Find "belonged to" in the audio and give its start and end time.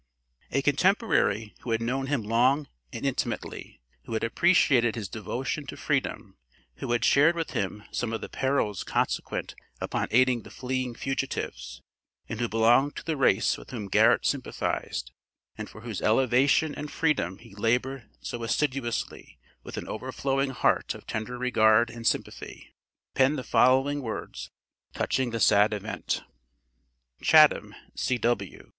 12.49-13.03